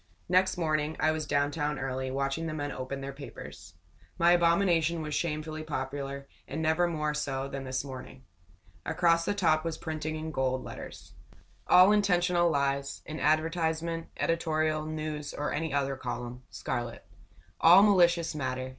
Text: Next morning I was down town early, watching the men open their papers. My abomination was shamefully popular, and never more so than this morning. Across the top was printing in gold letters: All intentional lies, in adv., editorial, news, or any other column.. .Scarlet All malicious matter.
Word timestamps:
Next 0.27 0.57
morning 0.57 0.97
I 0.99 1.11
was 1.11 1.27
down 1.27 1.51
town 1.51 1.77
early, 1.77 2.09
watching 2.09 2.47
the 2.47 2.55
men 2.55 2.71
open 2.71 3.01
their 3.01 3.13
papers. 3.13 3.75
My 4.17 4.31
abomination 4.31 5.03
was 5.03 5.13
shamefully 5.13 5.61
popular, 5.61 6.27
and 6.47 6.59
never 6.59 6.87
more 6.87 7.13
so 7.13 7.47
than 7.47 7.65
this 7.65 7.83
morning. 7.83 8.23
Across 8.83 9.25
the 9.25 9.35
top 9.35 9.63
was 9.63 9.77
printing 9.77 10.15
in 10.15 10.31
gold 10.31 10.63
letters: 10.63 11.13
All 11.67 11.91
intentional 11.91 12.49
lies, 12.49 13.03
in 13.05 13.19
adv., 13.19 13.53
editorial, 14.17 14.85
news, 14.87 15.35
or 15.35 15.53
any 15.53 15.71
other 15.71 15.95
column.. 15.95 16.41
.Scarlet 16.49 17.05
All 17.59 17.83
malicious 17.83 18.33
matter. 18.33 18.69